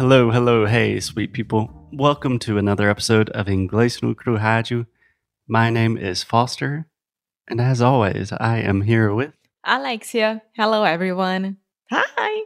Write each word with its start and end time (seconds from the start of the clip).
Hello, 0.00 0.30
hello, 0.30 0.64
hey, 0.64 0.98
sweet 0.98 1.34
people. 1.34 1.70
Welcome 1.92 2.38
to 2.38 2.56
another 2.56 2.88
episode 2.88 3.28
of 3.36 3.48
Inglês 3.48 4.02
no 4.02 4.14
Rádio. 4.14 4.86
My 5.46 5.68
name 5.68 5.98
is 5.98 6.22
Foster, 6.22 6.86
and 7.46 7.60
as 7.60 7.82
always, 7.82 8.32
I 8.32 8.60
am 8.60 8.80
here 8.80 9.12
with. 9.12 9.34
Alexia. 9.62 10.40
Hello, 10.56 10.84
everyone. 10.84 11.58
Hi. 11.90 12.44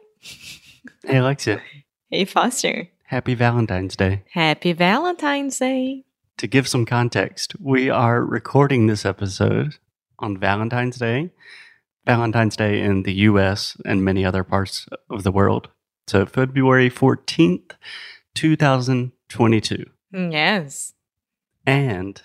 Hey, 1.05 1.19
Alexia. 1.19 1.63
Hey, 2.11 2.25
Foster. 2.25 2.89
Happy 3.05 3.35
Valentine's 3.35 3.95
Day. 3.95 4.25
Happy 4.33 4.73
Valentine's 4.73 5.57
Day. 5.61 6.03
To 6.39 6.49
give 6.49 6.67
some 6.67 6.85
context, 6.85 7.55
we 7.61 7.89
are 7.89 8.21
recording 8.25 8.89
this 8.89 9.07
episode 9.07 9.77
on 10.19 10.39
Valentine's 10.39 10.97
Day. 10.97 11.31
Valentine's 12.05 12.57
Day 12.57 12.81
in 12.81 13.05
the 13.05 13.15
US 13.31 13.77
and 13.85 14.05
many 14.05 14.25
other 14.25 14.43
parts 14.43 14.89
of 15.09 15.23
the 15.23 15.31
world. 15.31 15.69
So, 16.07 16.27
February 16.27 16.91
14th, 16.91 17.73
2022. 18.35 19.87
Yes. 20.13 20.93
And 21.67 22.21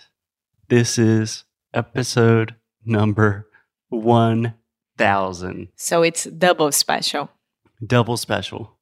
this 0.68 0.98
is 0.98 1.46
episode 1.74 2.56
number 2.86 3.48
1000. 3.90 5.68
So 5.76 6.04
it's 6.04 6.26
double 6.26 6.72
special. 6.72 7.30
Double 7.86 8.18
special. 8.18 8.78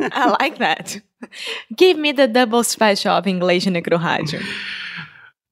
I 0.00 0.36
like 0.40 0.58
that. 0.58 1.00
Give 1.74 1.96
me 1.98 2.12
the 2.12 2.26
double 2.28 2.64
special 2.64 3.12
of 3.12 3.24
Inglês 3.24 3.66
no 3.66 3.80
Rádio. 3.80 4.42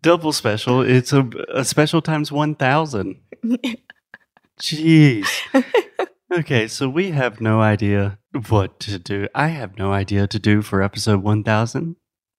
Double 0.02 0.32
special. 0.32 0.82
It's 0.82 1.12
a, 1.12 1.28
a 1.54 1.64
special 1.64 2.02
times 2.02 2.30
1000. 2.32 3.16
Jeez. 4.60 5.26
Okay, 6.32 6.66
so 6.68 6.88
we 6.88 7.10
have 7.10 7.40
no 7.40 7.60
idea 7.60 8.18
what 8.48 8.80
to 8.80 8.98
do. 8.98 9.28
I 9.34 9.48
have 9.48 9.78
no 9.78 9.92
idea 9.92 10.26
to 10.26 10.38
do 10.38 10.62
for 10.62 10.82
episode 10.82 11.22
1000. 11.22 11.96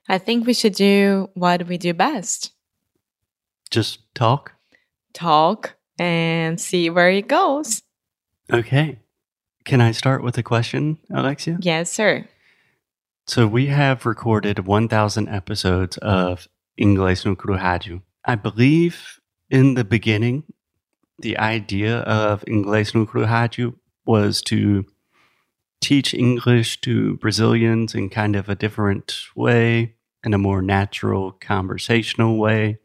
I 0.10 0.18
think 0.18 0.46
we 0.46 0.54
should 0.54 0.74
do 0.74 1.30
what 1.34 1.68
we 1.68 1.78
do 1.78 1.94
best 1.94 2.52
Just 3.72 4.00
talk. 4.14 4.54
talk 5.14 5.76
and 5.98 6.60
see 6.60 6.90
where 6.90 7.10
it 7.10 7.28
goes. 7.28 7.82
Okay. 8.52 9.00
Can 9.64 9.82
I 9.82 9.92
start 9.92 10.24
with 10.24 10.38
a 10.38 10.44
question, 10.44 11.00
Alexia? 11.12 11.58
Yes, 11.62 11.90
sir. 11.92 12.28
So 13.28 13.48
we 13.48 13.68
have 13.68 14.06
recorded 14.06 14.68
1000 14.68 15.28
episodes 15.28 15.98
of 15.98 16.48
Inglês 16.80 17.26
no 17.26 17.36
Rádio. 17.36 18.02
I 18.24 18.36
believe 18.36 19.20
in 19.50 19.74
the 19.74 19.84
beginning, 19.84 20.44
the 21.20 21.38
idea 21.38 22.00
of 22.00 22.44
Inglês 22.46 22.94
no 22.94 23.06
Rádio 23.06 23.76
was 24.06 24.42
to 24.44 24.86
teach 25.82 26.14
English 26.14 26.82
to 26.82 27.18
Brazilians 27.18 27.94
in 27.94 28.10
kind 28.10 28.36
of 28.36 28.50
a 28.50 28.56
different 28.56 29.16
way, 29.36 29.96
in 30.24 30.34
a 30.34 30.38
more 30.38 30.62
natural, 30.62 31.32
conversational 31.32 32.38
way, 32.38 32.80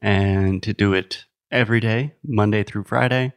and 0.00 0.62
to 0.62 0.72
do 0.72 0.92
it 0.92 1.24
every 1.50 1.80
day, 1.80 2.14
Monday 2.24 2.64
through 2.64 2.84
Friday. 2.84 3.32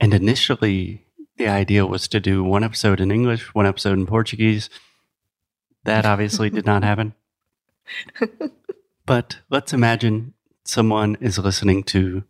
And 0.00 0.14
initially, 0.14 1.04
the 1.36 1.48
idea 1.48 1.86
was 1.86 2.08
to 2.08 2.20
do 2.20 2.42
one 2.44 2.64
episode 2.64 3.00
in 3.00 3.10
English, 3.10 3.54
one 3.54 3.66
episode 3.66 3.98
in 3.98 4.06
Portuguese. 4.06 4.70
That 5.84 6.06
obviously 6.06 6.50
did 6.50 6.66
not 6.66 6.82
happen. 6.90 7.14
But 9.06 9.38
let's 9.50 9.72
imagine 9.72 10.34
someone 10.64 11.16
is 11.20 11.38
listening 11.38 11.82
to 11.84 12.24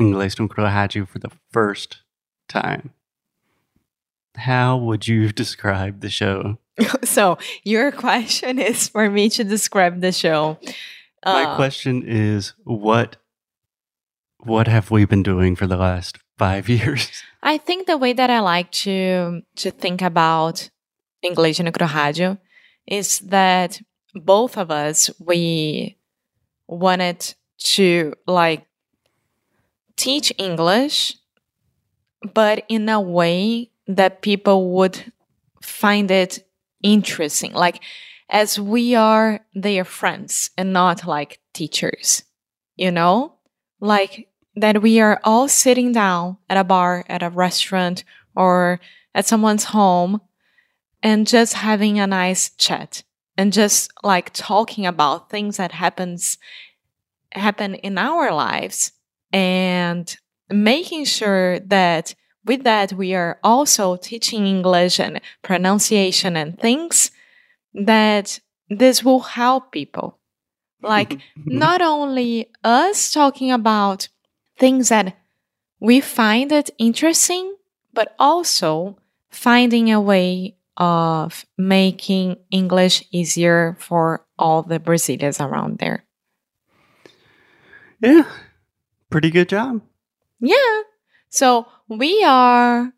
Inglês 0.00 0.38
no 0.38 0.48
Rádio 0.48 1.06
for 1.06 1.18
the 1.18 1.30
first 1.52 2.02
time. 2.48 2.90
How 4.36 4.76
would 4.76 5.06
you 5.06 5.30
describe 5.32 6.00
the 6.00 6.08
show? 6.10 6.58
so 7.04 7.36
your 7.64 7.92
question 7.92 8.58
is 8.58 8.88
for 8.88 9.10
me 9.10 9.28
to 9.30 9.44
describe 9.44 10.00
the 10.00 10.12
show. 10.12 10.58
My 11.24 11.44
Uh, 11.44 11.56
question 11.56 12.02
is 12.06 12.54
what 12.64 13.16
what 14.44 14.66
have 14.66 14.90
we 14.90 15.04
been 15.04 15.22
doing 15.22 15.54
for 15.54 15.68
the 15.68 15.76
last 15.76 16.18
5 16.38 16.68
years? 16.76 17.22
I 17.42 17.58
think 17.58 17.86
the 17.86 17.96
way 17.98 18.12
that 18.14 18.30
I 18.30 18.40
like 18.40 18.70
to 18.84 19.42
to 19.56 19.70
think 19.70 20.02
about 20.02 20.70
Inglês 21.22 21.60
no 21.60 21.70
Rádio 21.70 22.38
is 22.86 23.20
that 23.20 23.80
both 24.14 24.56
of 24.56 24.70
us 24.70 25.10
we 25.20 25.96
wanted 26.66 27.34
to 27.76 28.14
like 28.26 28.66
teach 30.02 30.32
English 30.38 31.16
but 32.34 32.64
in 32.68 32.88
a 32.88 33.00
way 33.00 33.70
that 33.86 34.22
people 34.22 34.58
would 34.74 35.12
find 35.60 36.10
it 36.10 36.46
interesting. 36.82 37.52
Like 37.52 37.82
as 38.30 38.58
we 38.58 38.94
are 38.94 39.40
their 39.54 39.84
friends 39.84 40.50
and 40.56 40.72
not 40.72 41.06
like 41.06 41.40
teachers 41.52 42.22
you 42.76 42.90
know? 42.90 43.34
Like 43.80 44.28
that 44.56 44.82
we 44.82 45.00
are 45.00 45.20
all 45.24 45.48
sitting 45.48 45.92
down 45.92 46.38
at 46.48 46.56
a 46.56 46.64
bar, 46.64 47.04
at 47.08 47.22
a 47.22 47.30
restaurant, 47.30 48.04
or 48.34 48.80
at 49.14 49.26
someone's 49.26 49.64
home 49.64 50.20
and 51.02 51.26
just 51.26 51.54
having 51.54 51.98
a 51.98 52.06
nice 52.06 52.50
chat 52.56 53.02
and 53.36 53.52
just 53.52 53.90
like 54.02 54.32
talking 54.32 54.86
about 54.86 55.30
things 55.30 55.56
that 55.56 55.72
happens 55.72 56.38
happen 57.32 57.74
in 57.76 57.98
our 57.98 58.32
lives 58.32 58.92
and 59.32 60.16
making 60.50 61.04
sure 61.04 61.60
that 61.60 62.14
with 62.44 62.64
that 62.64 62.92
we 62.92 63.14
are 63.14 63.38
also 63.42 63.96
teaching 63.96 64.46
English 64.46 64.98
and 64.98 65.20
pronunciation 65.42 66.36
and 66.36 66.58
things 66.58 67.10
that 67.74 68.40
this 68.68 69.04
will 69.04 69.20
help 69.20 69.72
people 69.72 70.18
like 70.82 71.18
not 71.46 71.80
only 71.80 72.50
us 72.64 73.12
talking 73.12 73.52
about 73.52 74.08
things 74.58 74.88
that 74.88 75.16
we 75.80 76.00
find 76.00 76.52
it 76.52 76.70
interesting, 76.78 77.56
but 77.92 78.14
also 78.18 78.98
finding 79.30 79.90
a 79.90 80.00
way 80.00 80.56
of 80.76 81.44
making 81.58 82.36
English 82.50 83.04
easier 83.10 83.76
for 83.78 84.24
all 84.38 84.62
the 84.62 84.78
Brazilians 84.78 85.40
around 85.40 85.78
there. 85.78 86.04
yeah. 88.00 88.24
Pretty 89.12 89.30
good 89.30 89.48
job. 89.50 89.82
Yeah. 90.40 90.82
So 91.28 91.66
we 91.86 92.24
are 92.24 92.92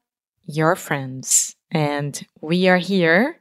your 0.47 0.77
friends 0.77 1.57
and 1.73 2.25
we 2.41 2.69
are 2.69 2.79
here 2.79 3.41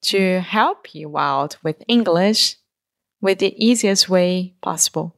to 0.00 0.40
help 0.40 0.94
you 0.94 1.16
out 1.16 1.56
with 1.62 1.76
English 1.86 2.56
with 3.20 3.38
the 3.38 3.54
easiest 3.64 4.08
way 4.08 4.54
possible. 4.62 5.16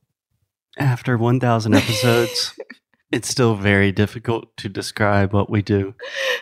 After 0.79 1.17
1000 1.17 1.75
episodes, 1.75 2.59
it's 3.11 3.29
still 3.29 3.55
very 3.55 3.93
difficult 3.93 4.55
to 4.59 4.69
describe 4.69 5.33
what 5.33 5.49
we 5.49 5.63
do. 5.63 5.95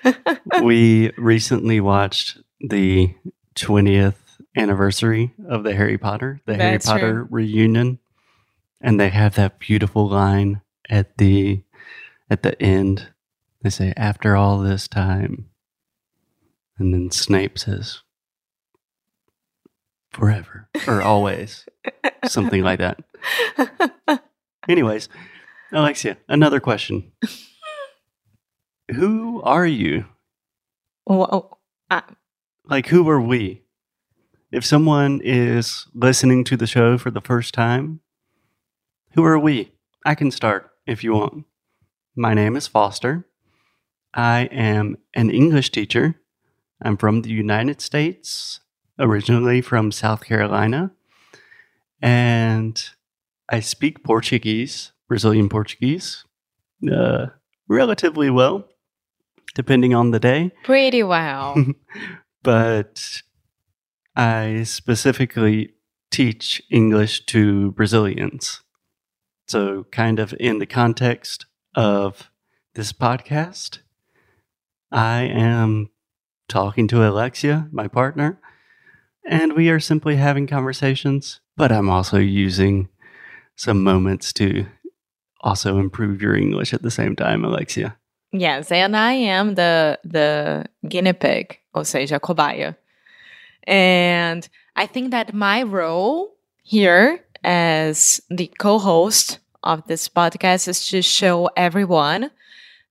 we 0.63 1.13
recently 1.17 1.81
watched 1.81 2.39
the 2.61 3.15
20th 3.55 4.17
anniversary 4.57 5.33
of 5.49 5.63
the 5.63 5.75
Harry 5.75 5.99
Potter, 5.99 6.41
the 6.47 6.57
Harry 6.57 6.79
Potter 6.81 7.13
true. 7.13 7.29
reunion, 7.31 8.01
and 8.81 8.99
they 8.99 9.09
have 9.09 9.35
that 9.35 9.59
beautiful 9.59 10.09
line 10.09 10.61
at 10.89 11.17
the 11.19 11.63
at 12.31 12.43
the 12.43 12.61
end. 12.63 13.09
They 13.63 13.71
say, 13.71 13.93
"After 13.97 14.37
all 14.37 14.59
this 14.59 14.87
time," 14.89 15.49
and 16.79 16.93
then 16.95 17.11
Snape 17.11 17.59
says, 17.59 18.03
"Forever 20.11 20.69
or 20.87 21.03
always," 21.03 21.67
something 22.27 22.63
like 22.63 22.79
that. 22.79 23.03
Anyways, 24.69 25.09
Alexia, 25.73 26.19
another 26.29 26.61
question. 26.61 27.11
Who 28.95 29.43
are 29.43 29.67
you? 29.67 30.07
Well, 31.07 31.59
uh, 31.91 32.01
Like, 32.65 32.89
who 32.89 33.09
are 33.09 33.21
we? 33.21 33.63
If 34.51 34.65
someone 34.65 35.21
is 35.23 35.87
listening 35.95 36.45
to 36.45 36.57
the 36.57 36.67
show 36.67 36.97
for 36.97 37.11
the 37.11 37.21
first 37.21 37.53
time, 37.55 38.01
who 39.19 39.25
are 39.25 39.37
we? 39.37 39.73
I 40.07 40.15
can 40.15 40.31
start 40.31 40.71
if 40.87 41.03
you 41.03 41.13
want. 41.13 41.45
My 42.15 42.35
name 42.35 42.55
is 42.55 42.69
Foster. 42.69 43.27
I 44.15 44.43
am 44.43 44.97
an 45.13 45.29
English 45.29 45.73
teacher. 45.73 46.21
I'm 46.81 46.97
from 46.97 47.23
the 47.23 47.31
United 47.31 47.81
States, 47.81 48.61
originally 48.97 49.61
from 49.61 49.91
South 49.91 50.23
Carolina. 50.23 50.93
And 52.01 52.81
I 53.49 53.59
speak 53.59 54.05
Portuguese, 54.05 54.93
Brazilian 55.09 55.49
Portuguese, 55.49 56.25
uh, 56.89 57.27
relatively 57.67 58.31
well, 58.31 58.69
depending 59.57 59.95
on 59.95 60.13
the 60.13 60.21
day 60.21 60.53
pretty 60.63 61.03
well. 61.03 61.57
but 62.45 63.23
I 64.15 64.63
specifically 64.63 65.75
teach 66.13 66.63
English 66.71 67.27
to 67.27 67.73
Brazilians. 67.73 68.63
So, 69.49 69.87
kind 69.91 70.19
of 70.19 70.35
in 70.39 70.59
the 70.59 70.67
context 70.67 71.47
of 71.75 72.31
this 72.75 72.93
podcast, 72.93 73.79
I 74.93 75.23
am 75.23 75.89
talking 76.49 76.87
to 76.89 77.09
Alexia, 77.09 77.67
my 77.73 77.89
partner, 77.89 78.39
and 79.27 79.55
we 79.55 79.71
are 79.71 79.81
simply 79.81 80.17
having 80.17 80.47
conversations. 80.47 81.41
But 81.57 81.73
I'm 81.73 81.89
also 81.89 82.19
using 82.19 82.91
some 83.57 83.83
moments 83.83 84.35
to 84.35 84.67
also 85.41 85.79
improve 85.79 86.21
your 86.21 86.37
English 86.37 86.75
at 86.75 86.83
the 86.83 86.91
same 86.91 87.17
time, 87.17 87.43
Alexia. 87.43 87.97
Yes, 88.33 88.71
and 88.71 88.95
I 88.95 89.15
am 89.15 89.55
the 89.55 89.99
the 90.05 90.67
guinea 90.87 91.15
pig, 91.15 91.59
ou 91.75 91.85
seja, 91.85 92.21
cobaia. 92.21 92.77
And 93.67 94.47
I 94.77 94.85
think 94.85 95.11
that 95.13 95.33
my 95.33 95.63
role 95.63 96.37
here 96.63 97.25
as 97.45 98.21
the 98.29 98.51
co-host 98.59 99.39
of 99.63 99.87
this 99.87 100.09
podcast 100.09 100.69
is 100.69 100.89
to 100.89 101.03
show 101.03 101.51
everyone 101.57 102.31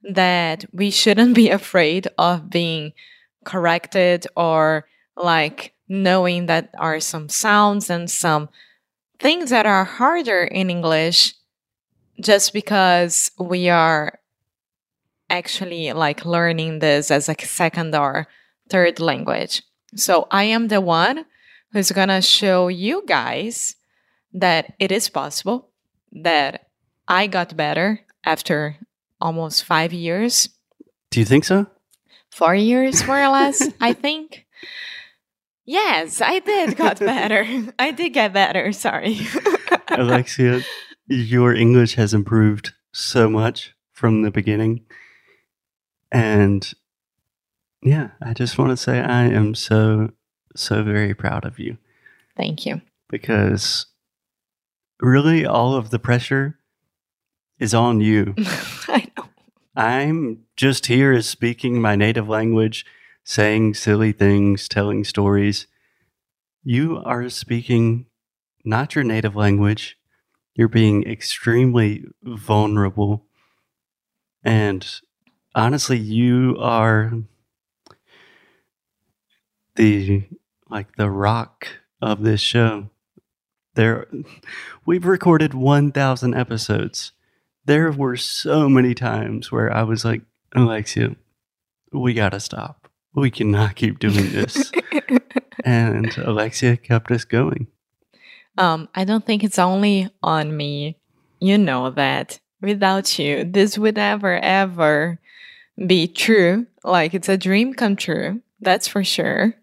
that 0.03 0.65
we 0.71 0.91
shouldn't 0.91 1.35
be 1.35 1.49
afraid 1.59 2.07
of 2.17 2.49
being 2.49 2.93
corrected 3.43 4.27
or 4.35 4.85
like 5.15 5.73
knowing 5.87 6.47
that 6.47 6.69
are 6.77 6.99
some 6.99 7.29
sounds 7.29 7.89
and 7.89 8.09
some 8.11 8.49
things 9.19 9.49
that 9.49 9.65
are 9.65 9.85
harder 9.85 10.43
in 10.43 10.69
English 10.69 11.33
just 12.19 12.53
because 12.53 13.31
we 13.39 13.69
are 13.69 14.19
actually 15.29 15.93
like 15.93 16.25
learning 16.25 16.79
this 16.79 17.09
as 17.11 17.29
a 17.29 17.35
second 17.39 17.95
or 17.95 18.27
third 18.69 18.99
language. 18.99 19.63
So 19.95 20.27
I 20.29 20.43
am 20.43 20.67
the 20.67 20.81
one 20.81 21.25
who's 21.71 21.91
going 21.91 22.09
to 22.09 22.21
show 22.21 22.67
you 22.67 23.03
guys 23.07 23.75
that 24.39 24.73
it 24.79 24.91
is 24.91 25.09
possible 25.09 25.69
that 26.11 26.67
I 27.07 27.27
got 27.27 27.55
better 27.57 28.01
after 28.25 28.77
almost 29.19 29.63
5 29.63 29.93
years. 29.93 30.49
Do 31.11 31.19
you 31.19 31.25
think 31.25 31.45
so? 31.45 31.67
4 32.31 32.55
years 32.55 33.05
more 33.07 33.21
or 33.21 33.29
less, 33.29 33.67
I 33.81 33.93
think. 33.93 34.45
Yes, 35.65 36.21
I 36.21 36.39
did 36.39 36.77
got 36.77 36.99
better. 36.99 37.45
I 37.79 37.91
did 37.91 38.13
get 38.13 38.33
better, 38.33 38.71
sorry. 38.71 39.19
Alexia, 39.89 40.61
your 41.07 41.53
English 41.53 41.95
has 41.95 42.13
improved 42.13 42.73
so 42.93 43.29
much 43.29 43.73
from 43.91 44.21
the 44.21 44.31
beginning. 44.31 44.85
And 46.11 46.71
yeah, 47.81 48.11
I 48.21 48.33
just 48.33 48.57
want 48.57 48.71
to 48.71 48.77
say 48.77 48.99
I 49.01 49.25
am 49.25 49.55
so, 49.55 50.11
so 50.55 50.83
very 50.83 51.13
proud 51.13 51.45
of 51.45 51.59
you 51.59 51.77
Thank 52.37 52.65
you. 52.65 52.81
because 53.09 53.87
really 54.99 55.45
all 55.45 55.75
of 55.75 55.89
the 55.89 55.99
pressure 55.99 56.57
is 57.59 57.73
on 57.73 58.01
you. 58.01 58.35
I 58.87 59.11
know. 59.17 59.29
I'm 59.75 60.43
just 60.55 60.87
here 60.87 61.13
as 61.13 61.27
speaking 61.27 61.81
my 61.81 61.95
native 61.95 62.27
language, 62.27 62.85
saying 63.23 63.75
silly 63.75 64.11
things, 64.11 64.67
telling 64.67 65.03
stories. 65.03 65.67
You 66.63 66.97
are 67.05 67.29
speaking 67.29 68.07
not 68.65 68.95
your 68.95 69.03
native 69.03 69.35
language. 69.35 69.97
You're 70.55 70.67
being 70.67 71.07
extremely 71.07 72.05
vulnerable. 72.23 73.25
And 74.43 74.85
honestly, 75.53 75.97
you 75.97 76.57
are 76.59 77.13
the 79.75 80.27
like 80.69 80.95
the 80.95 81.09
rock 81.09 81.67
of 82.01 82.23
this 82.23 82.41
show. 82.41 82.89
There 83.77 84.07
we've 84.85 85.05
recorded 85.05 85.53
1000 85.53 86.33
episodes 86.33 87.13
there 87.67 87.91
were 87.91 88.15
so 88.15 88.69
many 88.69 88.95
times 88.95 89.51
where 89.51 89.71
I 89.71 89.83
was 89.83 90.03
like, 90.03 90.21
Alexia, 90.55 91.15
we 91.91 92.13
gotta 92.13 92.39
stop. 92.39 92.89
We 93.13 93.29
cannot 93.29 93.75
keep 93.75 93.99
doing 93.99 94.31
this. 94.31 94.71
and 95.65 96.17
Alexia 96.17 96.77
kept 96.77 97.11
us 97.11 97.25
going. 97.25 97.67
um, 98.57 98.87
I 98.95 99.03
don't 99.03 99.25
think 99.25 99.43
it's 99.43 99.59
only 99.59 100.09
on 100.23 100.55
me. 100.55 100.97
You 101.39 101.57
know 101.57 101.91
that 101.91 102.39
without 102.61 103.19
you, 103.19 103.43
this 103.43 103.77
would 103.77 103.97
never 103.97 104.37
ever 104.39 105.19
be 105.85 106.07
true. 106.07 106.67
Like 106.83 107.13
it's 107.13 107.29
a 107.29 107.37
dream 107.37 107.73
come 107.73 107.97
true. 107.97 108.41
That's 108.61 108.87
for 108.87 109.03
sure. 109.03 109.53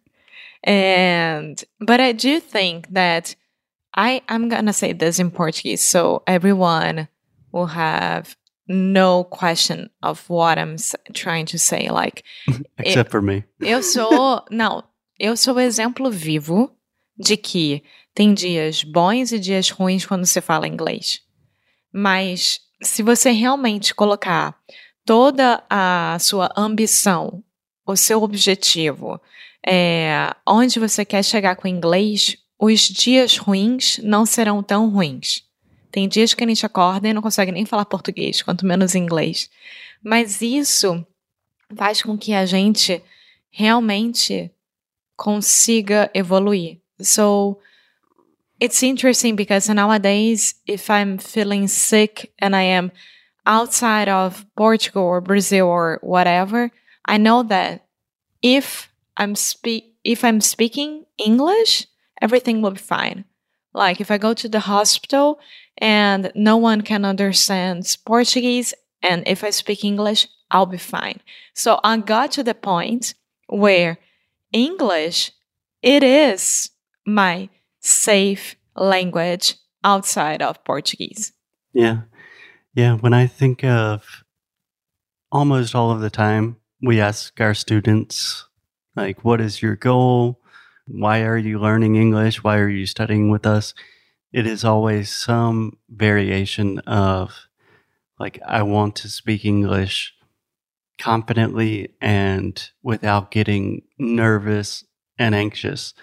And 0.62 1.62
but 1.80 2.00
I 2.00 2.12
do 2.12 2.38
think 2.38 2.88
that 2.92 3.34
I 3.96 4.22
I'm 4.28 4.48
gonna 4.48 4.72
say 4.72 4.92
this 4.92 5.18
in 5.18 5.30
Portuguese, 5.30 5.82
so 5.82 6.22
everyone 6.26 7.08
will 7.52 7.66
have 7.66 8.36
no 8.66 9.24
question 9.24 9.90
of 10.02 10.24
what 10.28 10.58
I'm 10.58 10.76
trying 11.12 11.46
to 11.46 11.58
say. 11.58 11.88
Like 11.90 12.24
Except 12.78 13.10
for 13.10 13.22
me. 13.22 13.44
Eu 13.60 13.82
sou. 13.82 14.44
Não, 14.50 14.82
eu 15.18 15.36
sou 15.36 15.54
o 15.54 15.60
exemplo 15.60 16.10
vivo 16.10 16.70
de 17.16 17.36
que 17.36 17.82
tem 18.14 18.34
dias 18.34 18.82
bons 18.82 19.32
e 19.32 19.38
dias 19.38 19.70
ruins 19.70 20.04
quando 20.04 20.26
você 20.26 20.40
fala 20.40 20.68
inglês. 20.68 21.20
Mas 21.92 22.60
se 22.82 23.02
você 23.02 23.30
realmente 23.30 23.94
colocar 23.94 24.56
toda 25.04 25.62
a 25.70 26.16
sua 26.20 26.50
ambição, 26.56 27.42
o 27.86 27.96
seu 27.96 28.22
objetivo, 28.22 29.20
é, 29.66 30.34
onde 30.46 30.80
você 30.80 31.04
quer 31.04 31.22
chegar 31.22 31.56
com 31.56 31.68
o 31.68 31.70
inglês, 31.70 32.36
os 32.58 32.80
dias 32.82 33.36
ruins 33.36 33.98
não 34.02 34.24
serão 34.24 34.62
tão 34.62 34.88
ruins. 34.88 35.44
Tem 35.90 36.08
dias 36.08 36.34
que 36.34 36.42
a 36.42 36.46
gente 36.46 36.66
acorda 36.66 37.08
e 37.08 37.12
não 37.12 37.22
consegue 37.22 37.52
nem 37.52 37.64
falar 37.64 37.84
português, 37.84 38.42
quanto 38.42 38.66
menos 38.66 38.94
inglês. 38.94 39.48
Mas 40.02 40.42
isso 40.42 41.06
faz 41.76 42.02
com 42.02 42.18
que 42.18 42.32
a 42.34 42.44
gente 42.46 43.02
realmente 43.50 44.50
consiga 45.16 46.10
evoluir. 46.12 46.80
So 47.00 47.58
it's 48.60 48.82
interesting 48.82 49.34
because 49.34 49.72
nowadays, 49.72 50.56
if 50.66 50.90
I'm 50.90 51.18
feeling 51.18 51.68
sick 51.68 52.32
and 52.40 52.56
I 52.56 52.62
am 52.62 52.90
outside 53.46 54.08
of 54.08 54.44
Portugal 54.56 55.04
or 55.04 55.20
Brazil 55.20 55.66
or 55.66 56.00
whatever, 56.02 56.70
I 57.06 57.18
know 57.18 57.44
that 57.44 57.82
if 58.42 58.88
I'm 59.16 59.34
if 60.02 60.24
I'm 60.24 60.40
speaking 60.40 61.04
English, 61.18 61.86
everything 62.20 62.62
will 62.62 62.72
be 62.72 62.78
fine. 62.78 63.24
Like 63.72 64.00
if 64.00 64.10
I 64.10 64.18
go 64.18 64.34
to 64.34 64.48
the 64.48 64.60
hospital 64.60 65.40
and 65.78 66.30
no 66.34 66.56
one 66.56 66.82
can 66.82 67.04
understand 67.04 67.96
Portuguese, 68.06 68.74
and 69.02 69.26
if 69.26 69.44
I 69.44 69.50
speak 69.50 69.84
English, 69.84 70.28
I'll 70.50 70.66
be 70.66 70.78
fine. 70.78 71.20
So 71.54 71.80
I 71.82 71.96
got 71.98 72.32
to 72.32 72.42
the 72.42 72.54
point 72.54 73.14
where 73.48 73.98
English 74.52 75.32
it 75.82 76.02
is 76.02 76.70
my 77.04 77.50
safe 77.80 78.56
language 78.74 79.56
outside 79.82 80.40
of 80.40 80.64
Portuguese. 80.64 81.32
Yeah. 81.72 82.02
Yeah. 82.74 82.94
When 82.94 83.12
I 83.12 83.26
think 83.26 83.62
of 83.64 84.24
almost 85.30 85.74
all 85.74 85.90
of 85.90 86.00
the 86.00 86.10
time, 86.10 86.56
we 86.80 87.00
ask 87.00 87.38
our 87.40 87.54
students, 87.54 88.46
like, 88.96 89.24
what 89.24 89.40
is 89.40 89.60
your 89.60 89.76
goal? 89.76 90.40
Why 90.86 91.22
are 91.22 91.38
you 91.38 91.58
learning 91.58 91.96
English? 91.96 92.42
Why 92.42 92.58
are 92.58 92.68
you 92.68 92.86
studying 92.86 93.30
with 93.30 93.46
us? 93.46 93.74
It 94.32 94.46
is 94.46 94.64
always 94.64 95.10
some 95.10 95.78
variation 95.88 96.80
of, 96.80 97.46
like, 98.18 98.40
I 98.46 98.62
want 98.62 98.96
to 98.96 99.08
speak 99.08 99.44
English 99.44 100.12
confidently 100.98 101.94
and 102.00 102.70
without 102.82 103.30
getting 103.30 103.82
nervous 103.98 104.84
and 105.18 105.34
anxious. 105.34 105.94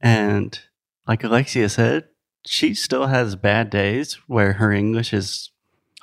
And 0.00 0.58
like 1.06 1.24
Alexia 1.24 1.68
said, 1.68 2.08
she 2.46 2.74
still 2.74 3.06
has 3.06 3.36
bad 3.36 3.70
days 3.70 4.14
where 4.26 4.54
her 4.54 4.72
English 4.72 5.12
is 5.12 5.50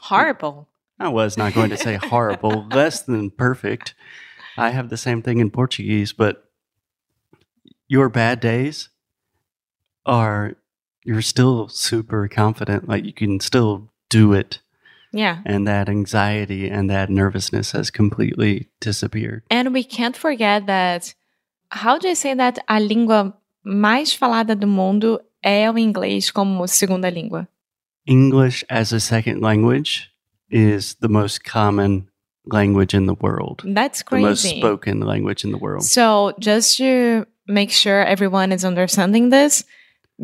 Horrible. 0.03 0.67
I 0.99 1.07
was 1.07 1.37
not 1.37 1.53
going 1.53 1.69
to 1.69 1.77
say 1.77 1.95
horrible, 2.01 2.67
less 2.67 3.01
than 3.01 3.29
perfect. 3.31 3.95
I 4.57 4.71
have 4.71 4.89
the 4.89 4.97
same 4.97 5.21
thing 5.21 5.39
in 5.39 5.49
Portuguese, 5.49 6.11
but 6.11 6.42
your 7.93 8.09
bad 8.09 8.39
days 8.39 8.89
are 10.05 10.55
you're 11.05 11.21
still 11.21 11.67
super 11.69 12.27
confident, 12.27 12.87
like 12.87 13.05
you 13.05 13.13
can 13.13 13.39
still 13.39 13.89
do 14.09 14.33
it, 14.33 14.59
Yeah. 15.11 15.37
and 15.45 15.67
that 15.67 15.89
anxiety 15.89 16.69
and 16.69 16.89
that 16.89 17.09
nervousness 17.09 17.71
has 17.73 17.91
completely 17.91 18.69
disappeared. 18.81 19.43
And 19.51 19.73
we 19.73 19.83
can't 19.83 20.17
forget 20.17 20.65
that 20.65 21.13
how 21.69 21.97
do 21.99 22.07
I 22.09 22.15
say 22.15 22.33
that 22.35 22.57
a 22.67 22.79
língua 22.79 23.33
mais 23.63 24.13
falada 24.13 24.55
do 24.55 24.67
mundo 24.67 25.19
é 25.43 25.69
o 25.69 25.77
inglês 25.77 26.31
como 26.31 26.65
segunda 26.67 27.09
língua? 27.11 27.47
English 28.07 28.63
as 28.69 28.91
a 28.91 28.99
second 28.99 29.41
language 29.41 30.09
is 30.49 30.95
the 30.99 31.07
most 31.09 31.43
common 31.43 32.07
language 32.45 32.93
in 32.97 33.05
the 33.05 33.15
world, 33.21 33.61
That's 33.63 34.01
crazy. 34.03 34.23
the 34.23 34.29
most 34.29 34.57
spoken 34.57 34.99
language 35.01 35.45
in 35.45 35.51
the 35.51 35.57
world. 35.59 35.83
So, 35.83 36.33
just 36.39 36.77
to 36.77 37.25
make 37.47 37.71
sure 37.71 38.03
everyone 38.03 38.51
is 38.51 38.65
understanding 38.65 39.29
this, 39.29 39.63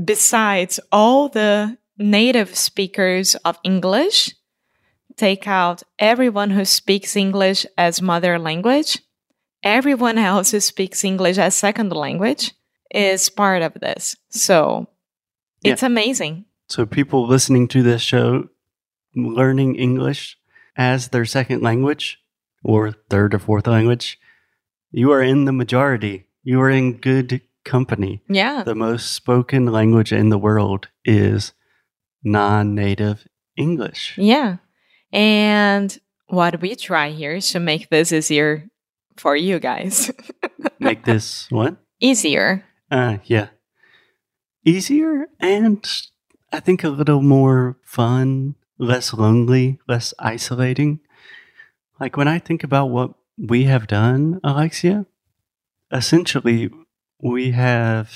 besides 0.05 0.79
all 0.91 1.29
the 1.29 1.77
native 1.97 2.55
speakers 2.55 3.35
of 3.43 3.57
English, 3.63 4.33
take 5.17 5.47
out 5.47 5.83
everyone 5.97 6.51
who 6.51 6.63
speaks 6.63 7.15
English 7.15 7.65
as 7.77 8.01
mother 8.01 8.39
language, 8.39 8.99
everyone 9.63 10.17
else 10.17 10.51
who 10.51 10.59
speaks 10.59 11.03
English 11.03 11.37
as 11.37 11.55
second 11.55 11.91
language 11.91 12.53
is 12.93 13.29
part 13.29 13.61
of 13.61 13.73
this. 13.75 14.15
So 14.29 14.87
Yeah. 15.61 15.73
it's 15.73 15.83
amazing. 15.83 16.45
So, 16.67 16.85
people 16.85 17.27
listening 17.27 17.67
to 17.69 17.81
this 17.83 18.01
show, 18.01 18.47
learning 19.15 19.75
English 19.75 20.37
as 20.77 21.09
their 21.09 21.25
second 21.25 21.61
language 21.63 22.19
or 22.63 22.91
third 23.09 23.33
or 23.33 23.39
fourth 23.39 23.65
language, 23.67 24.19
you 24.91 25.11
are 25.11 25.21
in 25.21 25.45
the 25.45 25.51
majority. 25.51 26.25
You 26.43 26.61
are 26.61 26.69
in 26.69 26.97
good 26.97 27.41
company. 27.65 28.21
Yeah. 28.29 28.63
The 28.63 28.75
most 28.75 29.13
spoken 29.13 29.65
language 29.67 30.11
in 30.11 30.29
the 30.29 30.37
world 30.37 30.87
is 31.05 31.53
non 32.23 32.75
native 32.75 33.27
English. 33.57 34.15
Yeah. 34.17 34.57
And 35.11 35.97
what 36.27 36.61
we 36.61 36.75
try 36.75 37.11
here 37.11 37.35
is 37.35 37.49
to 37.51 37.59
make 37.59 37.89
this 37.89 38.11
easier 38.11 38.69
for 39.17 39.35
you 39.35 39.59
guys. 39.59 40.11
Make 40.79 41.03
this 41.03 41.47
what? 41.49 41.77
easier. 41.99 42.63
Uh, 42.89 43.17
yeah. 43.25 43.49
Easier 44.63 45.27
and 45.39 45.85
I 46.51 46.59
think 46.59 46.83
a 46.83 46.89
little 46.89 47.21
more 47.21 47.77
fun, 47.83 48.55
less 48.77 49.13
lonely, 49.13 49.79
less 49.87 50.13
isolating. 50.19 50.99
Like 51.99 52.17
when 52.17 52.27
I 52.27 52.39
think 52.39 52.63
about 52.63 52.87
what 52.87 53.11
we 53.37 53.65
have 53.65 53.87
done, 53.87 54.39
Alexia, 54.43 55.05
essentially 55.91 56.69
we 57.21 57.51
have 57.51 58.11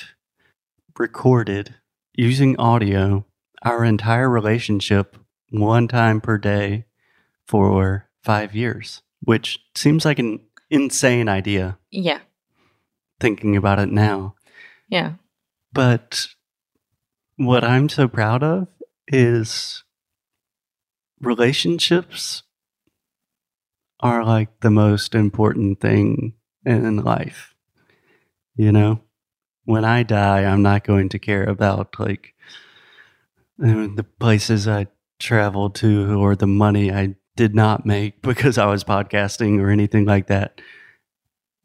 recorded 0.97 1.75
using 2.13 2.57
audio 2.59 3.25
our 3.63 3.83
entire 3.83 4.29
relationship 4.29 5.17
one 5.49 5.87
time 5.87 6.21
per 6.21 6.37
day 6.37 6.85
for 7.47 8.09
five 8.23 8.55
years, 8.55 9.01
which 9.23 9.59
seems 9.75 10.05
like 10.05 10.19
an 10.19 10.39
insane 10.69 11.27
idea 11.29 11.77
Yeah. 11.91 12.19
thinking 13.19 13.55
about 13.55 13.79
it 13.79 13.89
now. 13.89 14.35
Yeah. 14.89 15.13
But 15.71 16.27
what 17.37 17.63
I'm 17.63 17.89
so 17.89 18.07
proud 18.07 18.43
of 18.43 18.67
is 19.07 19.83
relationships 21.19 22.43
are 23.99 24.25
like 24.25 24.59
the 24.59 24.69
most 24.69 25.15
important 25.15 25.79
thing 25.79 26.33
in 26.65 26.97
life. 26.97 27.52
You 28.55 28.71
know, 28.71 29.01
when 29.65 29.85
I 29.85 30.03
die, 30.03 30.45
I'm 30.45 30.61
not 30.61 30.83
going 30.83 31.09
to 31.09 31.19
care 31.19 31.43
about 31.43 31.99
like 31.99 32.33
uh, 33.63 33.87
the 33.95 34.05
places 34.19 34.67
I 34.67 34.87
traveled 35.19 35.75
to 35.75 36.21
or 36.21 36.35
the 36.35 36.47
money 36.47 36.91
I 36.91 37.15
did 37.35 37.55
not 37.55 37.85
make 37.85 38.21
because 38.21 38.57
I 38.57 38.65
was 38.65 38.83
podcasting 38.83 39.59
or 39.59 39.69
anything 39.69 40.05
like 40.05 40.27
that. 40.27 40.61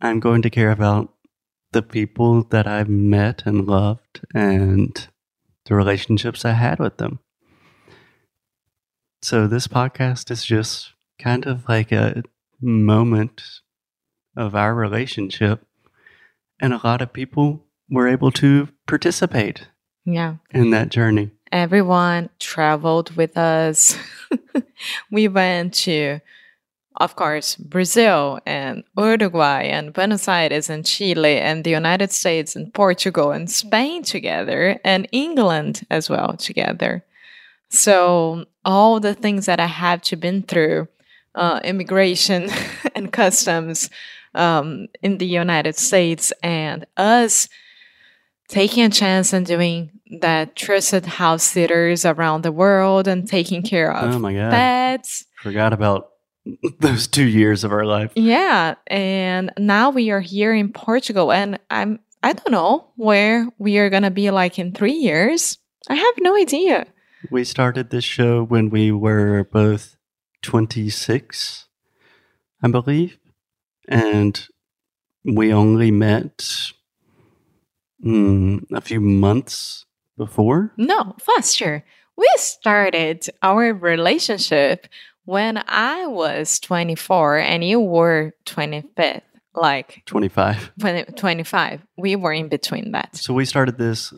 I'm 0.01 0.21
going 0.21 0.43
to 0.43 0.51
care 0.51 0.71
about 0.71 1.13
the 1.73 1.83
people 1.83 2.45
that 2.45 2.67
I've 2.67 2.89
met 2.89 3.43
and 3.45 3.67
loved 3.67 4.21
and 4.35 5.09
the 5.67 5.75
relationships 5.75 6.45
I 6.45 6.53
had 6.53 6.79
with 6.79 6.97
them. 6.97 7.19
So 9.21 9.47
this 9.47 9.67
podcast 9.67 10.31
is 10.31 10.45
just 10.45 10.93
kind 11.19 11.45
of 11.45 11.69
like 11.69 11.93
a 11.93 12.23
moment 12.61 13.43
of 14.37 14.55
our 14.55 14.75
relationship 14.75 15.68
and 16.61 16.73
a 16.73 16.81
lot 16.85 17.03
of 17.03 17.13
people 17.13 17.65
were 17.91 18.09
able 18.09 18.31
to 18.33 18.69
participate 18.87 19.67
Yeah. 20.05 20.37
in 20.51 20.71
that 20.71 20.89
journey. 20.91 21.31
Everyone 21.53 22.29
traveled 22.39 23.17
with 23.17 23.37
us. 23.39 23.97
we 25.11 25.29
went 25.29 25.73
to, 25.85 26.21
of 27.01 27.17
course, 27.17 27.57
Brazil 27.57 28.39
and 28.45 28.85
Uruguay 28.97 29.63
and 29.63 29.93
Buenos 29.95 30.29
Aires 30.29 30.69
and 30.69 30.85
Chile 30.85 31.39
and 31.39 31.65
the 31.65 31.71
United 31.71 32.13
States 32.13 32.55
and 32.55 32.73
Portugal 32.75 33.31
and 33.33 33.51
Spain 33.51 34.03
together 34.03 34.79
and 34.85 35.09
England 35.13 35.87
as 35.91 36.11
well 36.11 36.35
together. 36.37 37.05
So 37.71 38.45
all 38.65 39.01
the 39.01 39.15
things 39.15 39.47
that 39.47 39.61
I 39.61 39.67
have 39.67 40.03
to 40.03 40.17
been 40.17 40.43
through, 40.43 40.89
uh, 41.35 41.61
immigration 41.65 42.51
and 42.95 43.13
customs 43.13 43.89
um, 44.35 44.89
in 45.03 45.19
the 45.19 45.27
United 45.27 45.77
States, 45.77 46.33
and 46.43 46.87
us 46.97 47.49
taking 48.49 48.85
a 48.85 48.91
chance 48.91 49.33
and 49.33 49.47
doing 49.47 49.91
that 50.21 50.57
trusted 50.57 51.05
house 51.05 51.45
sitters 51.45 52.05
around 52.05 52.43
the 52.43 52.53
world 52.53 53.07
and 53.07 53.29
taking 53.29 53.63
care 53.63 53.93
of 53.93 54.15
oh 54.15 54.19
my 54.19 54.33
god. 54.33 54.51
pets. 54.51 55.27
Forgot 55.43 55.73
about 55.73 56.09
those 56.81 57.07
2 57.07 57.25
years 57.25 57.63
of 57.63 57.73
our 57.73 57.85
life. 57.85 58.13
Yeah, 58.15 58.75
and 58.87 59.53
now 59.59 59.91
we 59.91 60.11
are 60.11 60.21
here 60.21 60.55
in 60.55 60.73
Portugal, 60.73 61.31
and 61.33 61.59
I'm 61.71 62.01
I 62.23 62.33
don't 62.33 62.51
know 62.51 62.89
where 62.97 63.47
we 63.59 63.79
are 63.79 63.91
gonna 63.91 64.11
be 64.11 64.31
like 64.31 64.59
in 64.59 64.73
three 64.73 64.95
years. 64.95 65.59
I 65.89 65.95
have 65.95 66.15
no 66.21 66.37
idea. 66.37 66.87
We 67.31 67.45
started 67.45 67.91
this 67.91 68.05
show 68.05 68.45
when 68.45 68.71
we 68.71 68.93
were 68.93 69.45
both 69.45 69.97
26, 70.43 71.67
I 72.63 72.69
believe. 72.69 73.19
And 73.89 74.47
we 75.25 75.53
only 75.53 75.91
met 75.91 76.39
mm, 78.05 78.65
a 78.73 78.81
few 78.81 79.01
months 79.01 79.87
before. 80.17 80.73
No, 80.77 81.17
Foster. 81.21 81.85
We 82.17 82.29
started 82.37 83.29
our 83.43 83.73
relationship 83.73 84.89
when 85.25 85.63
I 85.69 86.07
was 86.07 86.59
24 86.61 87.39
and 87.39 87.63
you 87.63 87.81
were 87.81 88.33
25th, 88.47 89.23
like 89.55 90.03
25. 90.07 90.73
20, 90.81 91.13
25. 91.13 91.87
We 91.97 92.17
were 92.17 92.33
in 92.33 92.49
between 92.49 92.93
that. 92.93 93.17
So 93.17 93.33
we 93.35 93.45
started 93.45 93.79
this 93.79 94.13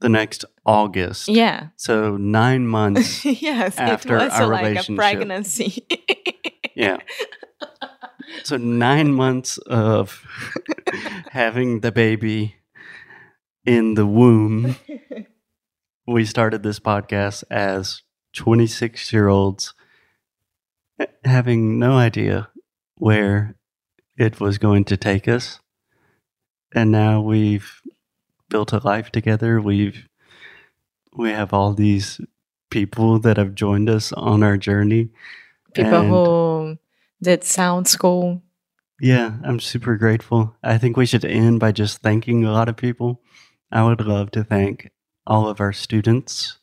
the 0.00 0.08
next 0.08 0.44
August. 0.66 1.28
Yeah. 1.28 1.68
So 1.76 2.16
nine 2.16 2.66
months. 2.66 3.24
yes, 3.24 3.78
After 3.78 4.16
it 4.16 4.24
was 4.24 4.32
our 4.32 4.46
like 4.48 4.88
a 4.88 4.92
pregnancy. 4.94 5.86
yeah. 6.74 6.98
So 8.44 8.56
nine 8.56 9.12
months 9.12 9.58
of 9.58 10.26
having 11.30 11.80
the 11.80 11.92
baby 11.92 12.56
in 13.64 13.94
the 13.94 14.06
womb. 14.06 14.76
We 16.06 16.24
started 16.24 16.62
this 16.62 16.80
podcast 16.80 17.44
as 17.50 18.02
26 18.34 19.12
year 19.12 19.28
olds 19.28 19.74
eh, 20.98 21.06
having 21.24 21.78
no 21.78 21.92
idea 21.92 22.48
where 22.96 23.54
it 24.16 24.40
was 24.40 24.58
going 24.58 24.84
to 24.86 24.96
take 24.96 25.28
us. 25.28 25.60
And 26.74 26.90
now 26.90 27.20
we've 27.20 27.80
built 28.48 28.72
a 28.72 28.78
life 28.78 29.10
together. 29.10 29.60
We've 29.60 30.08
we 31.14 31.30
have 31.30 31.52
all 31.52 31.74
these 31.74 32.20
people 32.70 33.18
that 33.20 33.36
have 33.36 33.54
joined 33.54 33.90
us 33.90 34.12
on 34.12 34.42
our 34.42 34.56
journey. 34.56 35.10
People 35.74 36.02
who 36.02 36.78
did 37.22 37.44
sound 37.44 37.88
school. 37.88 38.42
Yeah, 39.00 39.32
I'm 39.44 39.60
super 39.60 39.96
grateful. 39.96 40.54
I 40.62 40.78
think 40.78 40.96
we 40.96 41.06
should 41.06 41.24
end 41.24 41.60
by 41.60 41.72
just 41.72 41.98
thanking 41.98 42.44
a 42.44 42.52
lot 42.52 42.68
of 42.68 42.76
people. 42.76 43.20
I 43.70 43.84
would 43.84 44.00
love 44.00 44.30
to 44.32 44.44
thank 44.44 44.90
all 45.26 45.48
of 45.48 45.60
our 45.60 45.72
students, 45.72 46.58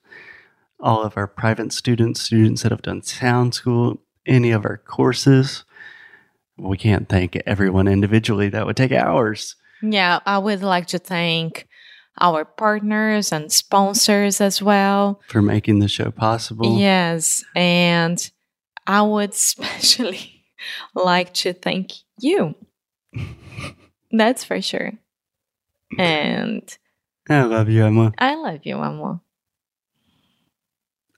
all 0.79 1.01
of 1.03 1.17
our 1.17 1.27
private 1.27 1.73
students, 1.73 2.21
students 2.21 2.63
that 2.63 2.71
have 2.71 2.81
done 2.81 3.01
sound 3.01 3.55
school, 3.55 4.01
any 4.25 4.51
of 4.51 4.65
our 4.65 4.77
courses. 4.77 5.65
We 6.57 6.77
can't 6.77 7.09
thank 7.09 7.35
everyone 7.45 7.87
individually, 7.87 8.49
that 8.49 8.65
would 8.65 8.77
take 8.77 8.91
hours. 8.91 9.55
Yeah, 9.81 10.19
I 10.25 10.37
would 10.37 10.61
like 10.61 10.87
to 10.87 10.99
thank 10.99 11.67
our 12.19 12.43
partners 12.43 13.31
and 13.31 13.51
sponsors 13.51 14.41
as 14.41 14.61
well. 14.61 15.21
For 15.27 15.41
making 15.41 15.79
the 15.79 15.87
show 15.87 16.11
possible. 16.11 16.77
Yes, 16.77 17.43
and 17.55 18.29
I 18.85 19.01
would 19.01 19.31
especially 19.33 20.38
like 20.95 21.33
to 21.35 21.53
thank 21.53 21.93
you. 22.19 22.55
That's 24.11 24.43
for 24.43 24.61
sure. 24.61 24.93
And 25.97 26.77
I 27.29 27.43
love 27.43 27.69
you, 27.69 27.85
Emma. 27.85 28.13
I 28.17 28.35
love 28.35 28.61
you, 28.63 28.77
Amor. 28.77 29.21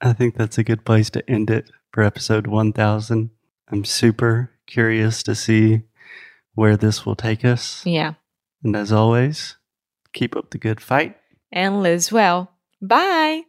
I 0.02 0.14
think 0.14 0.36
that's 0.36 0.58
a 0.58 0.64
good 0.64 0.84
place 0.84 1.10
to 1.12 1.30
end 1.30 1.50
it 1.50 1.70
for 1.92 2.04
episode 2.04 2.48
1000. 2.48 3.30
I'm 3.70 3.86
super 3.86 4.52
curious 4.66 5.22
to 5.24 5.36
see 5.36 5.84
where 6.56 6.76
this 6.76 7.06
will 7.06 7.16
take 7.16 7.46
us. 7.46 7.86
Yeah. 7.86 8.16
And 8.64 8.76
as 8.76 8.92
always, 8.92 9.58
keep 10.12 10.36
up 10.36 10.50
the 10.50 10.58
good 10.58 10.82
fight. 10.82 11.18
And 11.52 11.84
live 11.84 12.12
well. 12.12 12.52
Bye. 12.82 13.44